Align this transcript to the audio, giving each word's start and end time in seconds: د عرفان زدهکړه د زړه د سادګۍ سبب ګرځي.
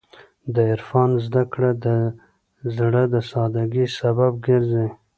د 0.53 0.55
عرفان 0.71 1.09
زدهکړه 1.25 1.71
د 1.85 1.87
زړه 2.77 3.03
د 3.13 3.15
سادګۍ 3.31 3.87
سبب 3.99 4.33
ګرځي. 4.47 4.87